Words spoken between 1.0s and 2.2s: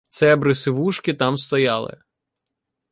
там стояли